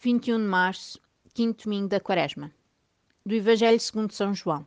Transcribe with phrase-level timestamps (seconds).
[0.00, 1.00] 21 de março,
[1.34, 2.54] quinto domingo da Quaresma.
[3.26, 4.64] Do Evangelho segundo São João.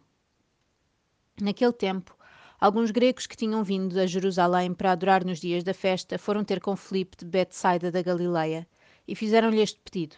[1.40, 2.14] Naquele tempo,
[2.60, 6.60] alguns gregos que tinham vindo a Jerusalém para adorar nos dias da festa foram ter
[6.60, 8.68] com Filipe de Betsaida da Galileia
[9.08, 10.18] e fizeram-lhe este pedido: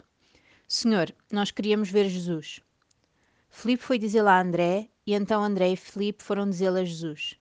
[0.67, 2.59] Senhor, nós queríamos ver Jesus.
[3.51, 7.37] Filipe foi dizê-lo a André, e então André e Filipe foram dizê-lo a Jesus.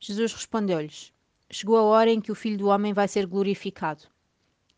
[0.00, 1.12] Jesus respondeu-lhes:
[1.48, 4.08] Chegou a hora em que o Filho do Homem vai ser glorificado.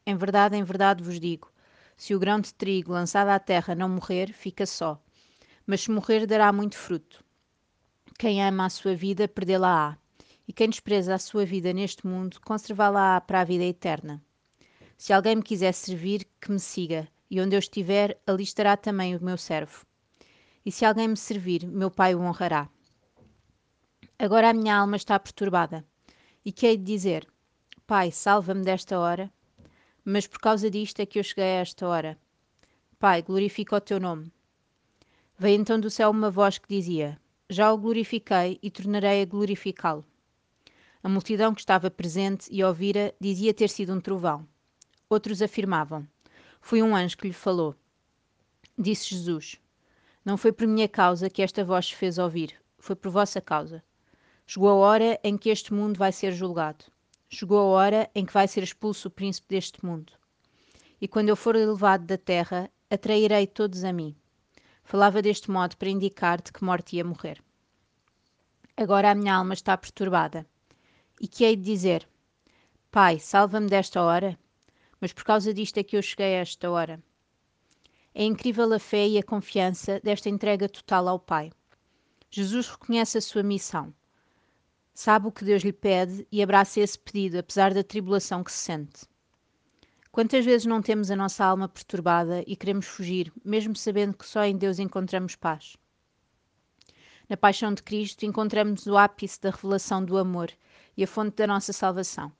[0.04, 1.53] Em verdade, em verdade vos digo:
[1.96, 5.00] se o grão de trigo lançado à terra não morrer, fica só.
[5.66, 7.24] Mas se morrer, dará muito fruto.
[8.18, 9.96] Quem ama a sua vida, perdê-la-á.
[10.46, 14.22] E quem despreza a sua vida neste mundo, conservá-la-á para a vida eterna.
[14.96, 19.16] Se alguém me quiser servir, que me siga, e onde eu estiver, ali estará também
[19.16, 19.86] o meu servo.
[20.64, 22.68] E se alguém me servir, meu Pai o honrará.
[24.18, 25.84] Agora a minha alma está perturbada.
[26.44, 27.26] E que hei de dizer?
[27.86, 29.32] Pai, salva-me desta hora.
[30.04, 32.18] Mas por causa disto é que eu cheguei a esta hora.
[32.98, 34.30] Pai, glorifica o teu nome.
[35.38, 40.04] Veio então do céu uma voz que dizia: Já o glorifiquei e tornarei a glorificá-lo.
[41.02, 44.46] A multidão que estava presente e ouvira dizia ter sido um trovão.
[45.08, 46.06] Outros afirmavam:
[46.60, 47.74] Foi um anjo que lhe falou.
[48.78, 49.58] Disse Jesus:
[50.22, 53.82] Não foi por minha causa que esta voz se fez ouvir, foi por vossa causa.
[54.46, 56.84] Chegou a hora em que este mundo vai ser julgado.
[57.28, 60.12] Chegou a hora em que vai ser expulso o príncipe deste mundo.
[61.00, 64.14] E quando eu for elevado da terra, atrairei todos a mim.
[64.84, 67.42] Falava deste modo para indicar de que morte ia morrer.
[68.76, 70.46] Agora a minha alma está perturbada.
[71.20, 72.08] E que hei de dizer?
[72.90, 74.38] Pai, salva-me desta hora?
[75.00, 77.02] Mas por causa disto é que eu cheguei a esta hora.
[78.14, 81.50] É incrível a fé e a confiança desta entrega total ao Pai.
[82.30, 83.92] Jesus reconhece a sua missão
[84.94, 88.58] sabe o que Deus lhe pede e abraça esse pedido, apesar da tribulação que se
[88.58, 89.06] sente.
[90.12, 94.44] Quantas vezes não temos a nossa alma perturbada e queremos fugir, mesmo sabendo que só
[94.44, 95.76] em Deus encontramos paz?
[97.28, 100.52] Na paixão de Cristo encontramos o ápice da revelação do amor
[100.96, 102.30] e a fonte da nossa salvação.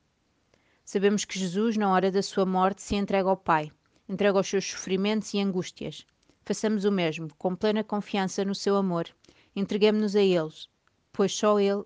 [0.85, 3.73] Sabemos que Jesus, na hora da sua morte, se entrega ao Pai,
[4.09, 6.07] entrega os seus sofrimentos e angústias.
[6.45, 9.09] Façamos o mesmo, com plena confiança no seu amor.
[9.57, 10.69] Entreguemos-nos a eles,
[11.13, 11.85] pois só Ele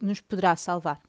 [0.00, 1.00] nos poderá salvar.